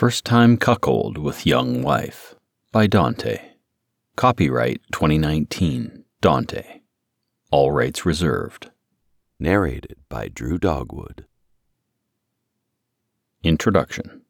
[0.00, 2.34] First Time Cuckold with Young Wife
[2.72, 3.50] by Dante.
[4.16, 6.80] Copyright 2019 Dante.
[7.50, 8.70] All rights reserved.
[9.38, 11.26] Narrated by Drew Dogwood.
[13.44, 14.22] Introduction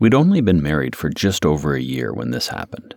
[0.00, 2.96] We'd only been married for just over a year when this happened.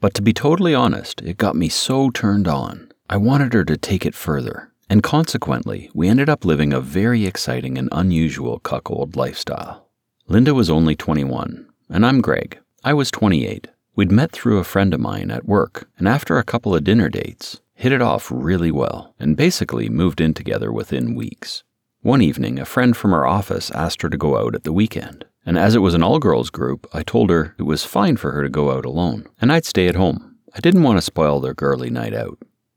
[0.00, 2.92] But to be totally honest, it got me so turned on.
[3.10, 7.26] I wanted her to take it further, and consequently, we ended up living a very
[7.26, 9.87] exciting and unusual cuckold lifestyle.
[10.30, 12.58] Linda was only 21, and I'm Greg.
[12.84, 13.66] I was 28.
[13.96, 17.08] We'd met through a friend of mine at work, and after a couple of dinner
[17.08, 21.64] dates, hit it off really well, and basically moved in together within weeks.
[22.02, 25.24] One evening, a friend from our office asked her to go out at the weekend,
[25.46, 28.32] and as it was an all girls group, I told her it was fine for
[28.32, 30.36] her to go out alone, and I'd stay at home.
[30.54, 32.36] I didn't want to spoil their girly night out.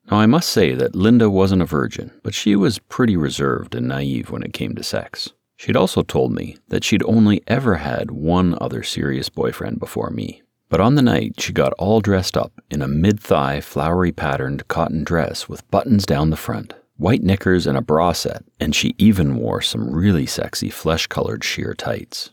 [0.10, 3.90] Now, I must say that Linda wasn't a virgin, but she was pretty reserved and
[3.90, 5.34] naive when it came to sex.
[5.62, 10.42] She'd also told me that she'd only ever had one other serious boyfriend before me.
[10.70, 14.68] But on the night, she got all dressed up in a mid thigh, flowery patterned
[14.70, 18.96] cotton dress with buttons down the front, white knickers, and a bra set, and she
[18.98, 22.32] even wore some really sexy flesh colored sheer tights.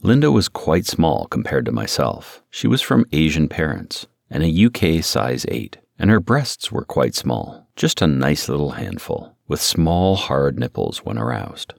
[0.00, 2.42] Linda was quite small compared to myself.
[2.48, 7.14] She was from Asian parents and a UK size 8, and her breasts were quite
[7.14, 11.74] small, just a nice little handful, with small, hard nipples when aroused.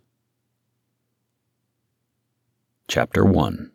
[2.94, 3.72] Chapter 1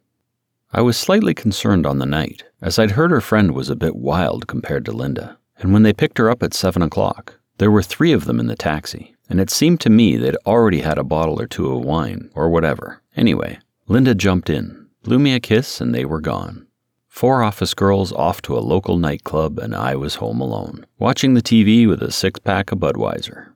[0.74, 3.96] I was slightly concerned on the night, as I'd heard her friend was a bit
[3.96, 5.38] wild compared to Linda.
[5.56, 8.46] And when they picked her up at 7 o'clock, there were three of them in
[8.46, 11.82] the taxi, and it seemed to me they'd already had a bottle or two of
[11.82, 13.00] wine, or whatever.
[13.16, 13.58] Anyway,
[13.88, 16.66] Linda jumped in, blew me a kiss, and they were gone.
[17.08, 21.40] Four office girls off to a local nightclub, and I was home alone, watching the
[21.40, 23.54] TV with a six pack of Budweiser.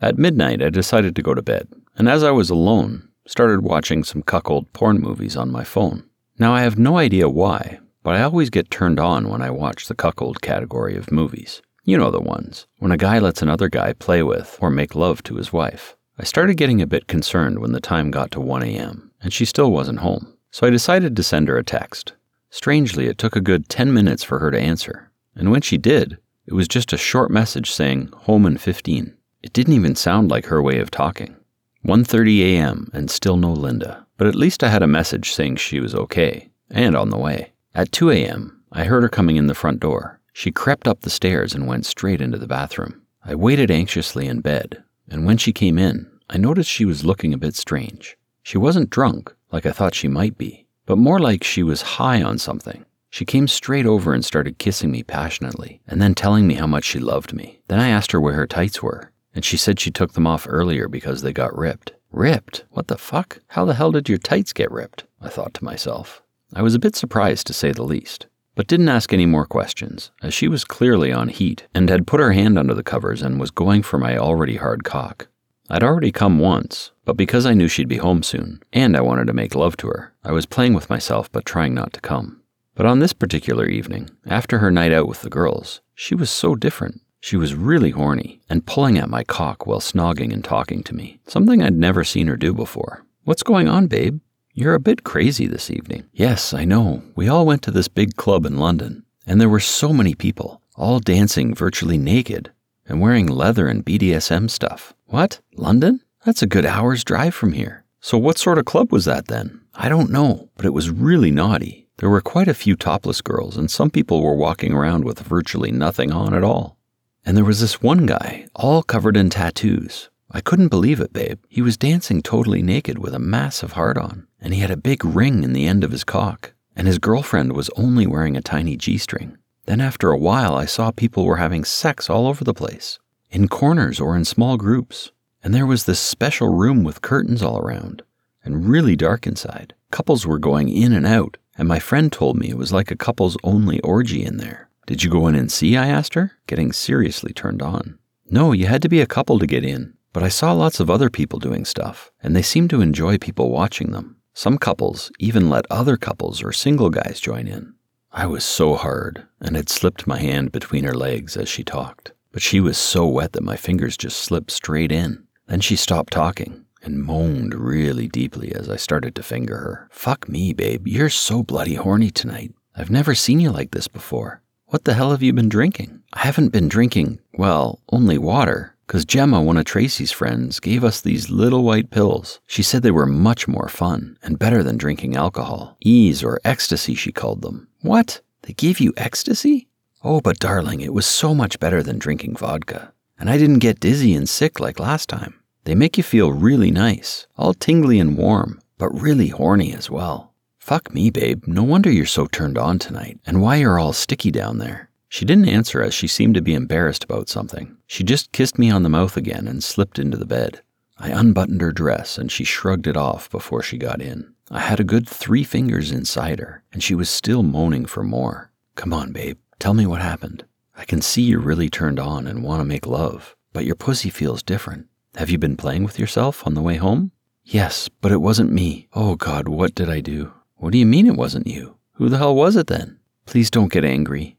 [0.00, 1.66] At midnight, I decided to go to bed,
[1.96, 6.04] and as I was alone, started watching some cuckold porn movies on my phone.
[6.38, 9.86] Now, I have no idea why, but I always get turned on when I watch
[9.86, 11.62] the cuckold category of movies.
[11.84, 15.22] You know the ones, when a guy lets another guy play with or make love
[15.24, 15.96] to his wife.
[16.18, 19.44] I started getting a bit concerned when the time got to 1 a.m., and she
[19.44, 22.12] still wasn't home, so I decided to send her a text.
[22.50, 26.18] Strangely, it took a good 10 minutes for her to answer, and when she did,
[26.46, 29.16] it was just a short message saying, home in 15.
[29.42, 31.36] It didn't even sound like her way of talking.
[31.84, 32.90] 1:30 a.m.
[32.92, 36.50] and still no Linda, but at least I had a message saying she was okay
[36.70, 37.52] and on the way.
[37.74, 40.20] At 2 a.m., I heard her coming in the front door.
[40.32, 43.02] She crept up the stairs and went straight into the bathroom.
[43.24, 47.34] I waited anxiously in bed, and when she came in, I noticed she was looking
[47.34, 48.16] a bit strange.
[48.42, 52.22] She wasn't drunk, like I thought she might be, but more like she was high
[52.22, 52.84] on something.
[53.10, 56.84] She came straight over and started kissing me passionately, and then telling me how much
[56.84, 57.60] she loved me.
[57.68, 60.46] Then I asked her where her tights were, and she said she took them off
[60.48, 61.92] earlier because they got ripped.
[62.10, 62.64] Ripped?
[62.70, 63.40] What the fuck?
[63.48, 65.04] How the hell did your tights get ripped?
[65.20, 66.22] I thought to myself.
[66.54, 70.10] I was a bit surprised to say the least, but didn't ask any more questions,
[70.22, 73.40] as she was clearly on heat and had put her hand under the covers and
[73.40, 75.28] was going for my already hard cock.
[75.70, 79.26] I'd already come once, but because I knew she'd be home soon, and I wanted
[79.28, 82.42] to make love to her, I was playing with myself but trying not to come.
[82.74, 86.54] But on this particular evening, after her night out with the girls, she was so
[86.54, 87.00] different.
[87.24, 91.20] She was really horny and pulling at my cock while snogging and talking to me,
[91.28, 93.04] something I'd never seen her do before.
[93.22, 94.18] What's going on, babe?
[94.54, 96.02] You're a bit crazy this evening.
[96.12, 97.04] Yes, I know.
[97.14, 100.62] We all went to this big club in London, and there were so many people,
[100.74, 102.50] all dancing virtually naked
[102.88, 104.92] and wearing leather and BDSM stuff.
[105.06, 105.38] What?
[105.54, 106.00] London?
[106.26, 107.84] That's a good hour's drive from here.
[108.00, 109.60] So, what sort of club was that then?
[109.76, 111.86] I don't know, but it was really naughty.
[111.98, 115.70] There were quite a few topless girls, and some people were walking around with virtually
[115.70, 116.78] nothing on at all.
[117.24, 120.10] And there was this one guy, all covered in tattoos.
[120.30, 121.38] I couldn't believe it, babe.
[121.48, 125.04] He was dancing totally naked with a massive heart on, and he had a big
[125.04, 126.54] ring in the end of his cock.
[126.74, 129.36] And his girlfriend was only wearing a tiny G string.
[129.66, 132.98] Then, after a while, I saw people were having sex all over the place,
[133.30, 135.12] in corners or in small groups.
[135.44, 138.02] And there was this special room with curtains all around,
[138.42, 139.74] and really dark inside.
[139.90, 142.96] Couples were going in and out, and my friend told me it was like a
[142.96, 144.68] couples only orgy in there.
[144.86, 145.76] Did you go in and see?
[145.76, 147.98] I asked her, getting seriously turned on.
[148.28, 150.90] No, you had to be a couple to get in, but I saw lots of
[150.90, 154.16] other people doing stuff, and they seemed to enjoy people watching them.
[154.34, 157.74] Some couples even let other couples or single guys join in.
[158.10, 162.12] I was so hard, and had slipped my hand between her legs as she talked,
[162.32, 165.24] but she was so wet that my fingers just slipped straight in.
[165.46, 169.88] Then she stopped talking and moaned really deeply as I started to finger her.
[169.90, 172.52] Fuck me, babe, you're so bloody horny tonight.
[172.76, 174.42] I've never seen you like this before.
[174.72, 176.02] What the hell have you been drinking?
[176.14, 178.74] I haven't been drinking, well, only water.
[178.86, 182.40] Because Gemma, one of Tracy's friends, gave us these little white pills.
[182.46, 185.76] She said they were much more fun and better than drinking alcohol.
[185.82, 187.68] E's or ecstasy, she called them.
[187.82, 188.22] What?
[188.44, 189.68] They gave you ecstasy?
[190.02, 192.94] Oh, but darling, it was so much better than drinking vodka.
[193.18, 195.34] And I didn't get dizzy and sick like last time.
[195.64, 200.31] They make you feel really nice, all tingly and warm, but really horny as well.
[200.62, 201.42] Fuck me, babe.
[201.48, 204.90] No wonder you're so turned on tonight, and why you're all sticky down there.
[205.08, 207.76] She didn't answer as she seemed to be embarrassed about something.
[207.88, 210.62] She just kissed me on the mouth again and slipped into the bed.
[210.96, 214.34] I unbuttoned her dress and she shrugged it off before she got in.
[214.52, 218.52] I had a good three fingers inside her, and she was still moaning for more.
[218.76, 219.38] Come on, babe.
[219.58, 220.44] Tell me what happened.
[220.76, 224.10] I can see you're really turned on and want to make love, but your pussy
[224.10, 224.86] feels different.
[225.16, 227.10] Have you been playing with yourself on the way home?
[227.42, 228.86] Yes, but it wasn't me.
[228.94, 230.32] Oh God, what did I do?
[230.62, 231.76] What do you mean it wasn't you?
[231.94, 233.00] Who the hell was it then?
[233.26, 234.36] Please don't get angry.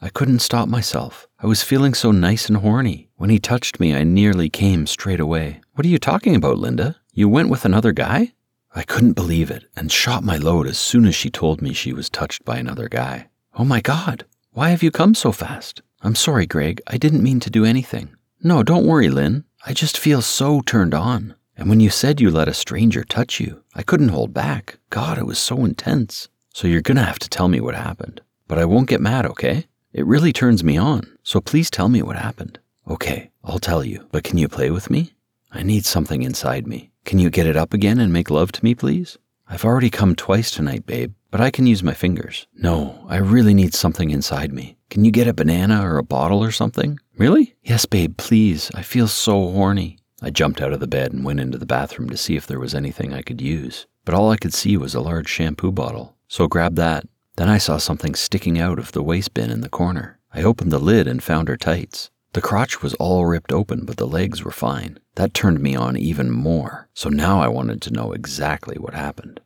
[0.00, 1.28] I couldn't stop myself.
[1.40, 3.10] I was feeling so nice and horny.
[3.16, 5.60] When he touched me, I nearly came straight away.
[5.74, 6.96] What are you talking about, Linda?
[7.12, 8.32] You went with another guy?
[8.74, 11.92] I couldn't believe it and shot my load as soon as she told me she
[11.92, 13.28] was touched by another guy.
[13.52, 15.82] Oh my God, why have you come so fast?
[16.00, 16.80] I'm sorry, Greg.
[16.86, 18.16] I didn't mean to do anything.
[18.42, 19.44] No, don't worry, Lynn.
[19.66, 21.34] I just feel so turned on.
[21.58, 24.78] And when you said you let a stranger touch you, I couldn't hold back.
[24.90, 26.28] God, it was so intense.
[26.54, 28.20] So you're gonna have to tell me what happened.
[28.46, 29.66] But I won't get mad, okay?
[29.92, 31.18] It really turns me on.
[31.24, 32.60] So please tell me what happened.
[32.88, 34.06] Okay, I'll tell you.
[34.12, 35.12] But can you play with me?
[35.50, 36.92] I need something inside me.
[37.04, 39.18] Can you get it up again and make love to me, please?
[39.48, 42.46] I've already come twice tonight, babe, but I can use my fingers.
[42.54, 44.76] No, I really need something inside me.
[44.90, 47.00] Can you get a banana or a bottle or something?
[47.16, 47.56] Really?
[47.62, 48.70] Yes, babe, please.
[48.74, 49.98] I feel so horny.
[50.20, 52.58] I jumped out of the bed and went into the bathroom to see if there
[52.58, 53.86] was anything I could use.
[54.04, 56.16] But all I could see was a large shampoo bottle.
[56.26, 57.06] So grabbed that.
[57.36, 60.18] Then I saw something sticking out of the waste bin in the corner.
[60.34, 62.10] I opened the lid and found her tights.
[62.32, 64.98] The crotch was all ripped open, but the legs were fine.
[65.14, 69.40] That turned me on even more, so now I wanted to know exactly what happened.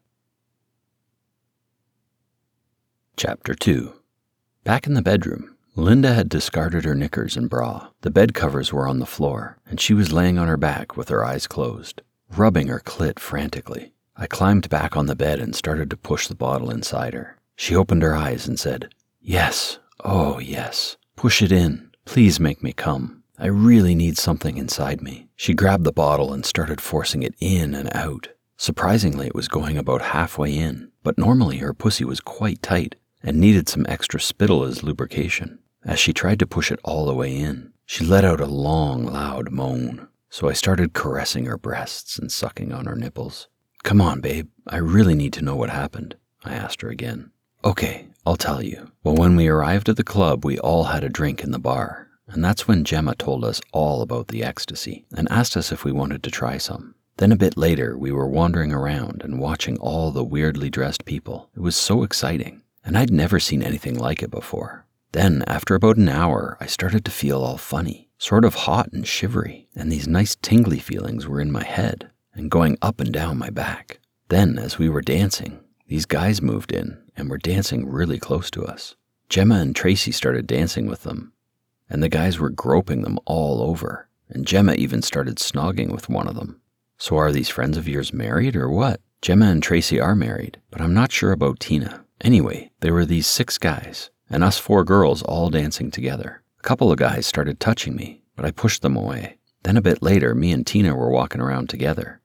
[3.16, 3.92] Chapter 2
[4.64, 7.88] Back in the bedroom, Linda had discarded her knickers and bra.
[8.02, 11.08] The bed covers were on the floor, and she was laying on her back with
[11.08, 12.02] her eyes closed,
[12.36, 13.94] rubbing her clit frantically.
[14.14, 17.38] I climbed back on the bed and started to push the bottle inside her.
[17.56, 21.90] She opened her eyes and said, Yes, oh yes, push it in.
[22.04, 23.22] Please make me come.
[23.38, 25.28] I really need something inside me.
[25.36, 28.28] She grabbed the bottle and started forcing it in and out.
[28.58, 33.38] Surprisingly, it was going about halfway in, but normally her pussy was quite tight and
[33.38, 35.58] needed some extra spittle as lubrication.
[35.84, 39.05] As she tried to push it all the way in, she let out a long,
[39.05, 40.08] loud moan.
[40.31, 43.49] So I started caressing her breasts and sucking on her nipples.
[43.82, 44.49] Come on, babe.
[44.67, 46.17] I really need to know what happened.
[46.44, 47.32] I asked her again.
[47.64, 48.93] Okay, I'll tell you.
[49.02, 52.08] Well, when we arrived at the club, we all had a drink in the bar.
[52.29, 55.93] And that's when Gemma told us all about the ecstasy and asked us if we
[55.93, 56.94] wanted to try some.
[57.19, 61.50] Then a bit later, we were wandering around and watching all the weirdly dressed people.
[61.55, 64.81] It was so exciting, and I'd never seen anything like it before.
[65.12, 69.06] Then, after about an hour, I started to feel all funny, sort of hot and
[69.06, 73.37] shivery, and these nice tingly feelings were in my head and going up and down
[73.37, 74.00] my back.
[74.29, 78.64] Then, as we were dancing, these guys moved in and were dancing really close to
[78.64, 78.97] us.
[79.29, 81.35] Gemma and Tracy started dancing with them,
[81.91, 86.26] and the guys were groping them all over, and Gemma even started snogging with one
[86.26, 86.61] of them.
[86.97, 89.00] So, are these friends of yours married or what?
[89.20, 92.05] Gemma and Tracy are married, but I'm not sure about Tina.
[92.23, 96.43] Anyway, there were these six guys, and us four girls all dancing together.
[96.58, 99.36] A couple of guys started touching me, but I pushed them away.
[99.62, 102.20] Then a bit later, me and Tina were walking around together,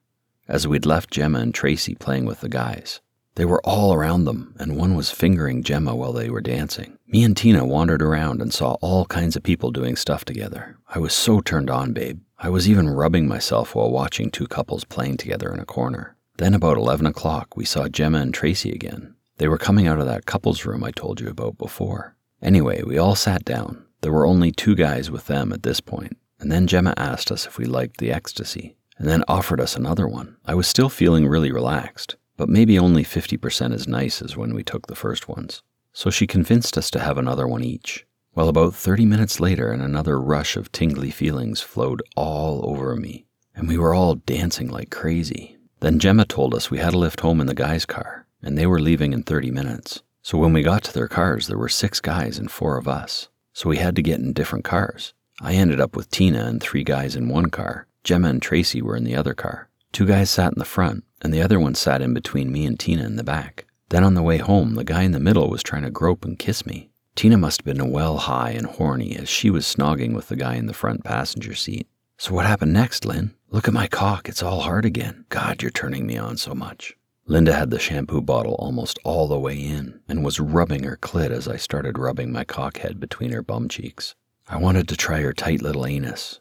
[0.48, 3.00] as we'd left Gemma and Tracy playing with the guys.
[3.36, 6.98] They were all around them, and one was fingering Gemma while they were dancing.
[7.06, 10.76] Me and Tina wandered around and saw all kinds of people doing stuff together.
[10.88, 12.20] I was so turned on, babe.
[12.38, 16.16] I was even rubbing myself while watching two couples playing together in a corner.
[16.38, 19.14] Then, about 11 o'clock, we saw Gemma and Tracy again.
[19.38, 22.16] They were coming out of that couple's room I told you about before.
[22.42, 23.84] Anyway, we all sat down.
[24.02, 27.46] There were only two guys with them at this point, and then Gemma asked us
[27.46, 30.36] if we liked the ecstasy, and then offered us another one.
[30.44, 34.62] I was still feeling really relaxed but maybe only 50% as nice as when we
[34.62, 35.62] took the first ones.
[35.92, 38.06] So she convinced us to have another one each.
[38.34, 43.26] Well, about 30 minutes later, and another rush of tingly feelings flowed all over me,
[43.56, 45.56] and we were all dancing like crazy.
[45.80, 48.66] Then Gemma told us we had a lift home in the guy's car, and they
[48.66, 50.02] were leaving in 30 minutes.
[50.22, 53.28] So when we got to their cars, there were six guys and four of us.
[53.52, 55.14] So we had to get in different cars.
[55.40, 57.86] I ended up with Tina and three guys in one car.
[58.04, 59.68] Gemma and Tracy were in the other car.
[59.92, 62.78] Two guys sat in the front, and the other one sat in between me and
[62.78, 63.66] Tina in the back.
[63.88, 66.38] Then on the way home, the guy in the middle was trying to grope and
[66.38, 66.90] kiss me.
[67.14, 70.56] Tina must have been well high and horny as she was snogging with the guy
[70.56, 71.88] in the front passenger seat.
[72.18, 73.34] So what happened next, Lynn?
[73.50, 75.24] Look at my cock, it's all hard again.
[75.30, 76.97] God, you're turning me on so much.
[77.30, 81.30] Linda had the shampoo bottle almost all the way in and was rubbing her clit
[81.30, 84.14] as I started rubbing my cockhead between her bum cheeks.
[84.48, 86.40] I wanted to try her tight little anus.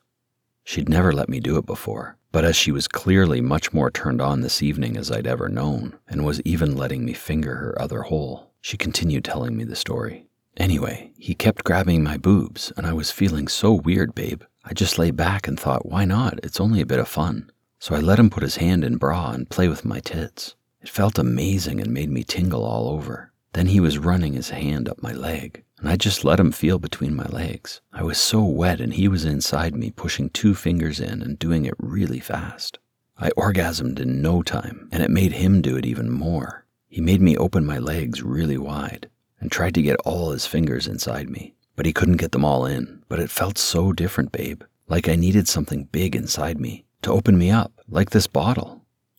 [0.64, 4.22] She'd never let me do it before, but as she was clearly much more turned
[4.22, 8.04] on this evening as I'd ever known, and was even letting me finger her other
[8.04, 10.26] hole, she continued telling me the story.
[10.56, 14.44] Anyway, he kept grabbing my boobs, and I was feeling so weird, babe.
[14.64, 16.40] I just lay back and thought, why not?
[16.44, 17.52] It's only a bit of fun.
[17.78, 20.56] So I let him put his hand in bra and play with my tits.
[20.88, 23.34] It felt amazing and made me tingle all over.
[23.52, 26.80] Then he was running his hand up my leg, and I just let him feel
[26.80, 27.82] between my legs.
[27.92, 31.66] I was so wet, and he was inside me, pushing two fingers in and doing
[31.66, 32.80] it really fast.
[33.18, 36.66] I orgasmed in no time, and it made him do it even more.
[36.88, 39.10] He made me open my legs really wide
[39.42, 42.66] and tried to get all his fingers inside me, but he couldn't get them all
[42.66, 43.04] in.
[43.10, 47.38] But it felt so different, babe, like I needed something big inside me to open
[47.38, 48.77] me up, like this bottle.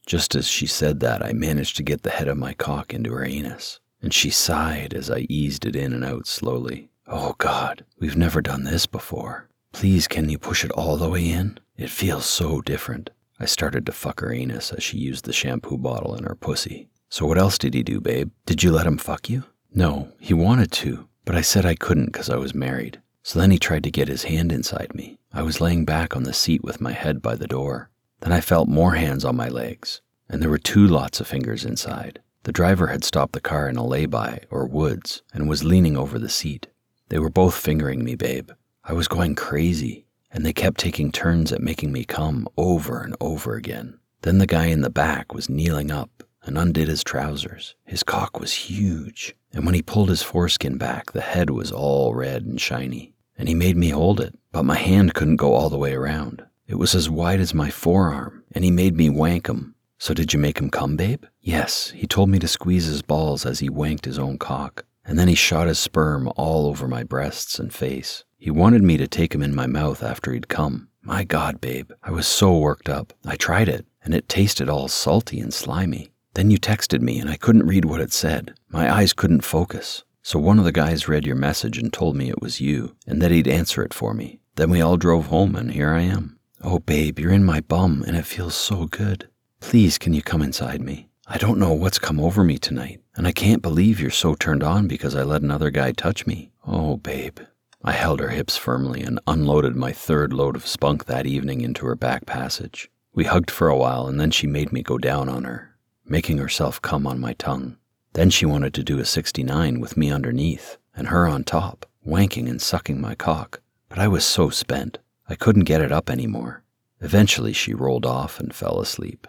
[0.08, 3.12] Just as she said that, I managed to get the head of my cock into
[3.12, 6.88] her anus, and she sighed as I eased it in and out slowly.
[7.06, 9.50] Oh God, we've never done this before.
[9.74, 11.60] Please, can you push it all the way in?
[11.76, 13.10] It feels so different.
[13.38, 16.88] I started to fuck her anus as she used the shampoo bottle in her pussy.
[17.10, 18.30] So what else did he do, babe?
[18.46, 19.44] Did you let him fuck you?
[19.74, 23.02] No, he wanted to, but I said I couldn't because I was married.
[23.22, 25.18] So then he tried to get his hand inside me.
[25.34, 27.90] I was laying back on the seat with my head by the door.
[28.20, 31.64] Then I felt more hands on my legs, and there were two lots of fingers
[31.64, 32.20] inside.
[32.42, 36.18] The driver had stopped the car in a lay-by or woods and was leaning over
[36.18, 36.68] the seat.
[37.08, 38.50] They were both fingering me, babe.
[38.84, 43.14] I was going crazy, and they kept taking turns at making me come over and
[43.20, 43.98] over again.
[44.22, 47.74] Then the guy in the back was kneeling up and undid his trousers.
[47.84, 52.14] His cock was huge, and when he pulled his foreskin back, the head was all
[52.14, 53.14] red and shiny.
[53.36, 56.44] And he made me hold it, but my hand couldn't go all the way around.
[56.68, 59.74] It was as wide as my forearm, and he made me wank him.
[59.98, 61.24] So did you make him come, babe?
[61.40, 65.18] Yes, he told me to squeeze his balls as he wanked his own cock, and
[65.18, 68.22] then he shot his sperm all over my breasts and face.
[68.36, 70.88] He wanted me to take him in my mouth after he'd come.
[71.02, 73.14] My God, babe, I was so worked up.
[73.24, 76.12] I tried it, and it tasted all salty and slimy.
[76.34, 78.54] Then you texted me and I couldn't read what it said.
[78.68, 80.04] My eyes couldn't focus.
[80.22, 83.20] So one of the guys read your message and told me it was you and
[83.20, 84.38] that he'd answer it for me.
[84.54, 86.37] Then we all drove home and here I am.
[86.60, 89.28] Oh, babe, you're in my bum and it feels so good.
[89.60, 91.08] Please, can you come inside me?
[91.26, 94.62] I don't know what's come over me tonight, and I can't believe you're so turned
[94.62, 96.50] on because I let another guy touch me.
[96.66, 97.38] Oh, babe.
[97.84, 101.86] I held her hips firmly and unloaded my third load of spunk that evening into
[101.86, 102.90] her back passage.
[103.12, 105.68] We hugged for a while and then she made me go down on her
[106.08, 107.76] making herself come on my tongue.
[108.14, 112.48] Then she wanted to do a 69 with me underneath and her on top, wanking
[112.48, 113.60] and sucking my cock.
[113.88, 116.62] But I was so spent, I couldn't get it up anymore.
[117.00, 119.26] Eventually, she rolled off and fell asleep.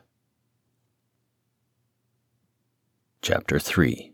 [3.22, 4.14] Chapter 3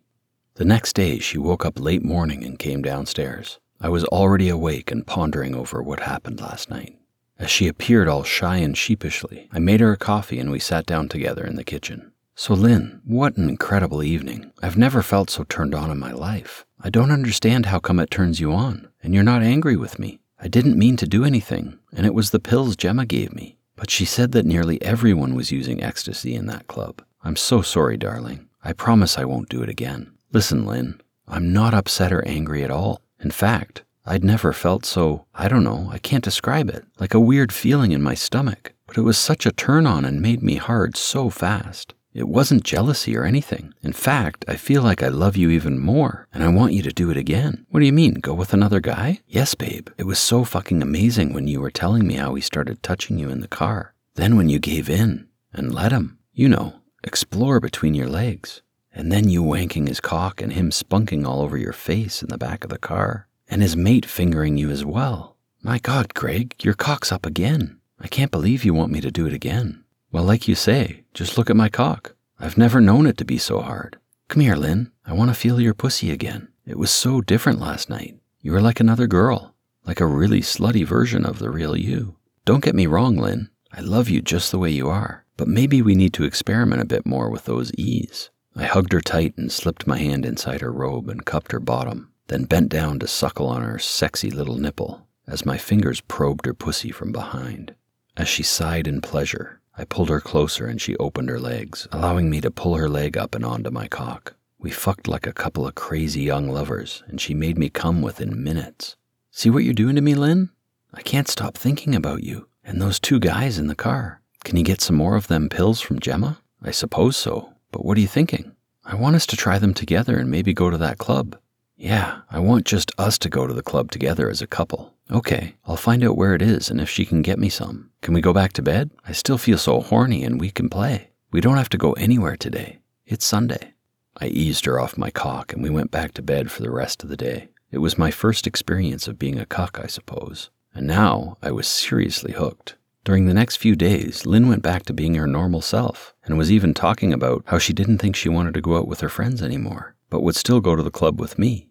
[0.55, 3.59] The next day, she woke up late morning and came downstairs.
[3.79, 6.97] I was already awake and pondering over what happened last night.
[7.37, 10.85] As she appeared all shy and sheepishly, I made her a coffee and we sat
[10.85, 12.13] down together in the kitchen.
[12.33, 14.51] So, Lynn, what an incredible evening.
[14.61, 16.65] I've never felt so turned on in my life.
[16.81, 20.19] I don't understand how come it turns you on, and you're not angry with me.
[20.39, 23.57] I didn't mean to do anything, and it was the pills Gemma gave me.
[23.75, 27.01] But she said that nearly everyone was using ecstasy in that club.
[27.23, 28.47] I'm so sorry, darling.
[28.63, 30.11] I promise I won't do it again.
[30.31, 33.01] Listen, Lynn, I'm not upset or angry at all.
[33.19, 37.19] In fact, I'd never felt so, I don't know, I can't describe it, like a
[37.19, 38.73] weird feeling in my stomach.
[38.85, 41.94] But it was such a turn on and made me hard so fast.
[42.15, 43.73] It wasn't jealousy or anything.
[43.83, 46.93] In fact, I feel like I love you even more, and I want you to
[46.93, 47.65] do it again.
[47.69, 49.19] What do you mean, go with another guy?
[49.27, 49.89] Yes, babe.
[49.97, 53.29] It was so fucking amazing when you were telling me how he started touching you
[53.29, 53.93] in the car.
[54.13, 58.61] Then when you gave in and let him, you know, explore between your legs.
[58.93, 62.37] And then you wanking his cock and him spunking all over your face in the
[62.37, 63.27] back of the car.
[63.49, 65.35] And his mate fingering you as well.
[65.61, 67.81] My God, Greg, your cock's up again.
[67.99, 69.84] I can't believe you want me to do it again.
[70.15, 72.15] Well, like you say, just look at my cock.
[72.39, 73.97] I've never known it to be so hard.
[74.29, 74.93] Come here, Lynn.
[75.05, 76.47] I want to feel your pussy again.
[76.65, 78.17] It was so different last night.
[78.39, 79.55] You were like another girl,
[79.85, 82.15] like a really slutty version of the real you.
[82.45, 83.49] Don't get me wrong, Lynn.
[83.73, 86.85] I love you just the way you are, but maybe we need to experiment a
[86.85, 88.29] bit more with those E's.
[88.55, 92.13] I hugged her tight and slipped my hand inside her robe and cupped her bottom,
[92.27, 96.53] then bent down to suckle on her sexy little nipple as my fingers probed her
[96.53, 97.75] pussy from behind.
[98.15, 102.29] As she sighed in pleasure, I pulled her closer and she opened her legs, allowing
[102.29, 104.35] me to pull her leg up and onto my cock.
[104.57, 108.43] We fucked like a couple of crazy young lovers, and she made me come within
[108.43, 108.95] minutes.
[109.31, 110.49] See what you're doing to me, Lynn?
[110.93, 114.21] I can't stop thinking about you, And those two guys in the car.
[114.43, 116.39] Can you get some more of them pills from Gemma?
[116.63, 117.53] I suppose so.
[117.71, 118.55] But what are you thinking?
[118.85, 121.37] I want us to try them together and maybe go to that club.
[121.77, 124.93] Yeah, I want just us to go to the club together as a couple.
[125.11, 127.91] Okay, I'll find out where it is and if she can get me some.
[128.01, 128.91] Can we go back to bed?
[129.05, 131.11] I still feel so horny and we can play.
[131.31, 132.79] We don't have to go anywhere today.
[133.05, 133.73] It's Sunday.
[134.17, 137.03] I eased her off my cock and we went back to bed for the rest
[137.03, 137.49] of the day.
[137.71, 140.49] It was my first experience of being a cuck, I suppose.
[140.73, 142.77] And now I was seriously hooked.
[143.03, 146.51] During the next few days, Lynn went back to being her normal self and was
[146.51, 149.43] even talking about how she didn't think she wanted to go out with her friends
[149.43, 151.69] anymore, but would still go to the club with me.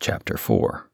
[0.00, 0.90] Chapter 4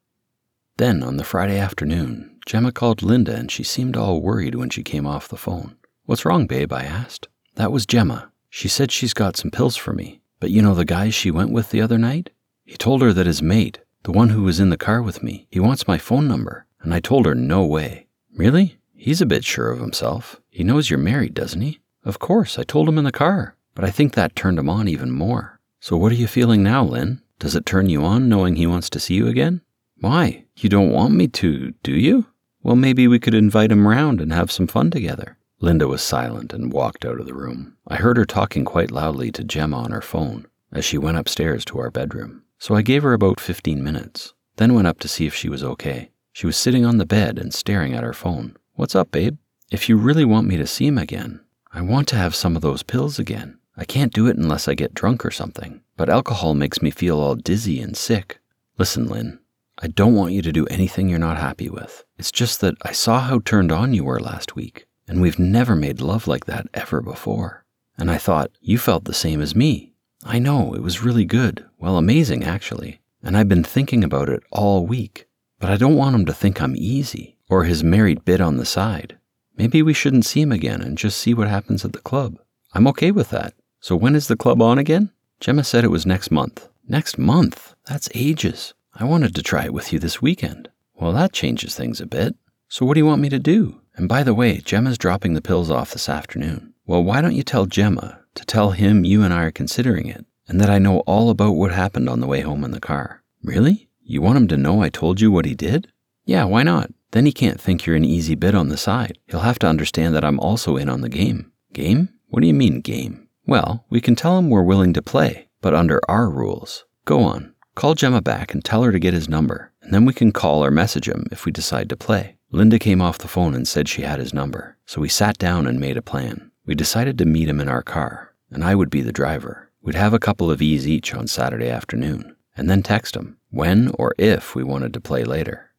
[0.77, 4.83] Then, on the Friday afternoon, Gemma called Linda and she seemed all worried when she
[4.83, 5.77] came off the phone.
[6.05, 6.73] What's wrong, babe?
[6.73, 7.29] I asked.
[7.57, 8.31] That was Gemma.
[8.49, 10.21] She said she's got some pills for me.
[10.41, 12.31] But you know the guy she went with the other night?
[12.65, 15.47] He told her that his mate, the one who was in the car with me,
[15.51, 16.67] he wants my phone number.
[16.81, 18.07] And I told her no way.
[18.35, 18.79] Really?
[18.95, 20.41] He's a bit sure of himself.
[20.49, 21.81] He knows you're married, doesn't he?
[22.05, 23.57] Of course, I told him in the car.
[23.79, 25.61] But I think that turned him on even more.
[25.79, 27.23] So what are you feeling now, Lynn?
[27.39, 29.61] Does it turn you on knowing he wants to see you again?
[30.01, 30.47] Why?
[30.57, 32.27] You don't want me to, do you?
[32.61, 35.39] Well, maybe we could invite him round and have some fun together.
[35.61, 37.77] Linda was silent and walked out of the room.
[37.87, 41.65] I heard her talking quite loudly to Gemma on her phone as she went upstairs
[41.67, 42.43] to our bedroom.
[42.59, 45.63] So I gave her about 15 minutes, then went up to see if she was
[45.63, 46.11] okay.
[46.33, 48.57] She was sitting on the bed and staring at her phone.
[48.75, 49.39] What's up, babe?
[49.71, 51.43] If you really want me to see him again,
[51.73, 53.55] I want to have some of those pills again.
[53.79, 57.21] I can't do it unless I get drunk or something, but alcohol makes me feel
[57.21, 58.41] all dizzy and sick.
[58.77, 59.39] Listen, Lynn,
[59.81, 62.05] I don't want you to do anything you're not happy with.
[62.19, 65.77] It's just that I saw how turned on you were last week, and we've never
[65.77, 67.65] made love like that ever before.
[67.97, 69.93] And I thought you felt the same as me.
[70.25, 71.65] I know, it was really good.
[71.79, 73.01] Well, amazing, actually.
[73.23, 75.29] And I've been thinking about it all week.
[75.61, 78.67] But I don't want him to think I'm easy, or his married bit on the
[78.67, 79.19] side.
[79.57, 82.39] Maybe we shouldn't see him again and just see what happens at the club.
[82.75, 83.55] I'm okay with that.
[83.81, 85.11] So when is the club on again?
[85.41, 86.69] Gemma said it was next month.
[86.89, 87.75] Next month?
[87.87, 88.75] That's ages.
[88.95, 90.69] I wanted to try it with you this weekend.
[90.95, 92.35] Well, that changes things a bit.
[92.69, 93.81] So what do you want me to do?
[93.95, 96.75] And by the way, Gemma's dropping the pills off this afternoon.
[96.87, 100.25] Well, why don't you tell Gemma to tell him you and I are considering it,
[100.49, 103.23] and that I know all about what happened on the way home in the car?
[103.43, 103.89] Really?
[104.03, 105.93] You want him to know I told you what he did?
[106.25, 106.91] Yeah, why not?
[107.13, 109.19] Then he can't think you're an easy bit on the side.
[109.27, 111.53] He'll have to understand that I'm also in on the game.
[111.73, 112.09] Game?
[112.29, 113.28] What do you mean, game?
[113.49, 116.85] Well, we can tell him we're willing to play, but under our rules.
[117.05, 120.13] Go on, Call Gemma back and tell her to get his number, and then we
[120.13, 122.37] can call or message him if we decide to play.
[122.51, 125.65] Linda came off the phone and said she had his number, so we sat down
[125.65, 126.51] and made a plan.
[126.67, 129.71] We decided to meet him in our car, and I would be the driver.
[129.81, 133.93] We'd have a couple of E's each on Saturday afternoon, and then text him when
[133.95, 135.71] or if we wanted to play later.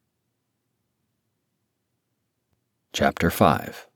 [2.94, 3.89] Chapter 5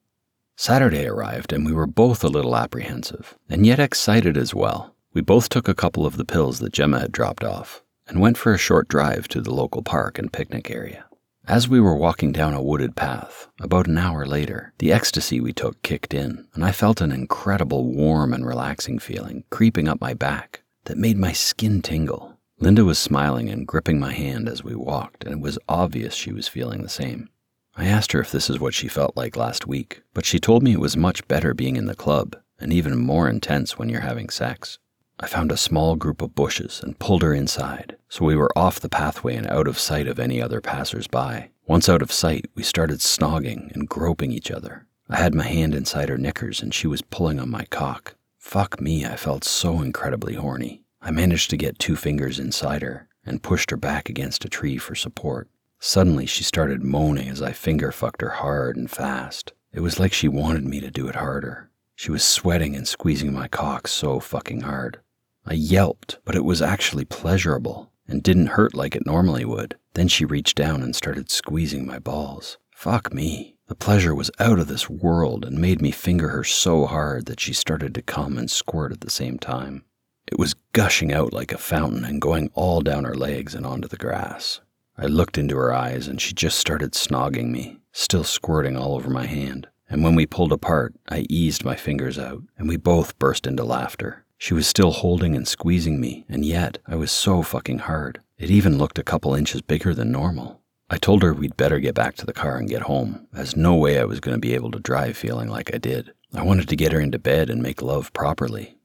[0.57, 4.95] Saturday arrived, and we were both a little apprehensive, and yet excited as well.
[5.13, 8.37] We both took a couple of the pills that Gemma had dropped off, and went
[8.37, 11.07] for a short drive to the local park and picnic area.
[11.47, 15.53] As we were walking down a wooded path, about an hour later, the ecstasy we
[15.53, 20.15] took kicked in, and I felt an incredible warm and relaxing feeling creeping up my
[20.15, 22.39] back that made my skin tingle.
[22.59, 26.33] Linda was smiling and gripping my hand as we walked, and it was obvious she
[26.33, 27.29] was feeling the same.
[27.77, 30.63] I asked her if this is what she felt like last week, but she told
[30.63, 34.01] me it was much better being in the club, and even more intense when you're
[34.01, 34.79] having sex.
[35.21, 38.81] I found a small group of bushes and pulled her inside, so we were off
[38.81, 41.51] the pathway and out of sight of any other passers by.
[41.67, 44.87] Once out of sight, we started snogging and groping each other.
[45.09, 48.17] I had my hand inside her knickers and she was pulling on my cock.
[48.39, 50.83] Fuck me, I felt so incredibly horny.
[51.01, 54.79] I managed to get two fingers inside her and pushed her back against a tree
[54.79, 55.49] for support.
[55.87, 59.53] Suddenly, she started moaning as I finger fucked her hard and fast.
[59.71, 61.69] It was like she wanted me to do it harder.
[61.95, 65.01] She was sweating and squeezing my cock so fucking hard.
[65.45, 69.77] I yelped, but it was actually pleasurable and didn't hurt like it normally would.
[69.93, 72.57] Then she reached down and started squeezing my balls.
[72.71, 73.59] Fuck me.
[73.67, 77.41] The pleasure was out of this world and made me finger her so hard that
[77.41, 79.85] she started to come and squirt at the same time.
[80.33, 83.87] It was gushing out like a fountain and going all down her legs and onto
[83.87, 84.63] the grass.
[84.97, 89.11] I looked into her eyes and she just started snogging me, still squirting all over
[89.11, 89.67] my hand.
[89.89, 93.65] And when we pulled apart, I eased my fingers out and we both burst into
[93.65, 94.25] laughter.
[94.39, 98.21] She was still holding and squeezing me, and yet I was so fucking hard.
[98.37, 100.61] It even looked a couple inches bigger than normal.
[100.91, 103.75] I told her we'd better get back to the car and get home, as no
[103.75, 106.13] way I was going to be able to drive feeling like I did.
[106.35, 108.77] I wanted to get her into bed and make love properly.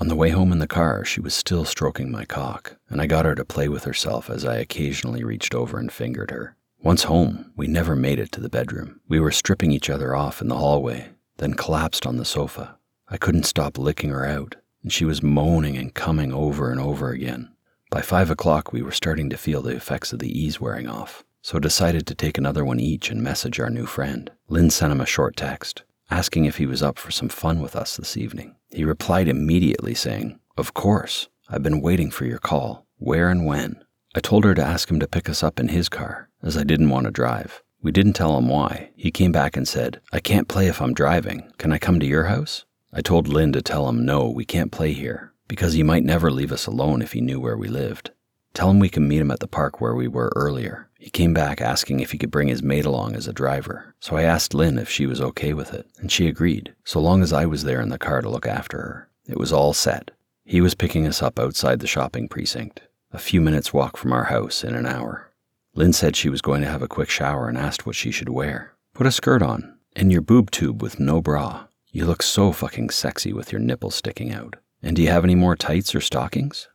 [0.00, 3.06] On the way home in the car, she was still stroking my cock, and I
[3.06, 6.56] got her to play with herself as I occasionally reached over and fingered her.
[6.82, 9.00] Once home, we never made it to the bedroom.
[9.06, 12.76] We were stripping each other off in the hallway, then collapsed on the sofa.
[13.08, 17.10] I couldn't stop licking her out, and she was moaning and coming over and over
[17.10, 17.52] again.
[17.90, 21.22] By five o'clock, we were starting to feel the effects of the E's wearing off,
[21.42, 24.30] so decided to take another one each and message our new friend.
[24.48, 27.74] Lynn sent him a short text, asking if he was up for some fun with
[27.74, 28.54] us this evening.
[28.70, 32.86] He replied immediately saying, Of course, I've been waiting for your call.
[32.98, 33.82] Where and when?
[34.14, 36.64] I told her to ask him to pick us up in his car, as I
[36.64, 37.62] didn't want to drive.
[37.80, 38.90] We didn't tell him why.
[38.94, 41.50] He came back and said, I can't play if I'm driving.
[41.56, 42.66] Can I come to your house?
[42.92, 46.30] I told Lynn to tell him no, we can't play here, because he might never
[46.30, 48.10] leave us alone if he knew where we lived.
[48.52, 50.90] Tell him we can meet him at the park where we were earlier.
[51.02, 54.16] He came back asking if he could bring his mate along as a driver, so
[54.16, 57.32] I asked Lynn if she was okay with it, and she agreed, so long as
[57.32, 59.08] I was there in the car to look after her.
[59.26, 60.12] It was all set.
[60.44, 64.26] He was picking us up outside the shopping precinct, a few minutes' walk from our
[64.26, 65.32] house in an hour.
[65.74, 68.28] Lynn said she was going to have a quick shower and asked what she should
[68.28, 68.74] wear.
[68.94, 71.64] Put a skirt on, and your boob tube with no bra.
[71.90, 74.54] You look so fucking sexy with your nipples sticking out.
[74.80, 76.68] And do you have any more tights or stockings?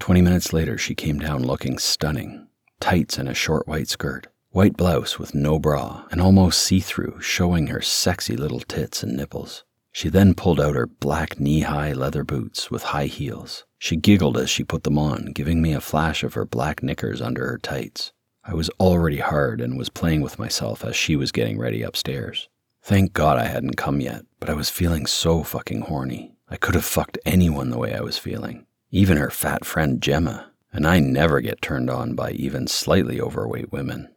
[0.00, 2.48] Twenty minutes later, she came down looking stunning.
[2.80, 7.20] Tights and a short white skirt, white blouse with no bra, and almost see through,
[7.20, 9.64] showing her sexy little tits and nipples.
[9.92, 13.64] She then pulled out her black knee high leather boots with high heels.
[13.78, 17.20] She giggled as she put them on, giving me a flash of her black knickers
[17.20, 18.12] under her tights.
[18.44, 22.48] I was already hard and was playing with myself as she was getting ready upstairs.
[22.82, 26.32] Thank God I hadn't come yet, but I was feeling so fucking horny.
[26.48, 30.49] I could have fucked anyone the way I was feeling, even her fat friend Gemma,
[30.72, 34.08] and I never get turned on by even slightly overweight women.